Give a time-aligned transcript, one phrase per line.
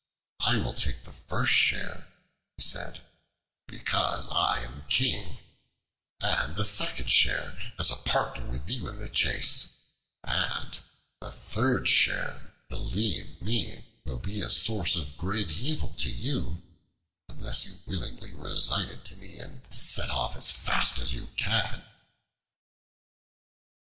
[0.39, 2.07] "I will take the first share,"
[2.57, 3.01] he said,
[3.67, 5.37] "because I am King:
[6.19, 9.91] and the second share, as a partner with you in the chase:
[10.23, 10.79] and
[11.19, 16.63] the third share (believe me) will be a source of great evil to you,
[17.29, 21.85] unless you willingly resign it to me, and set off as fast as you can."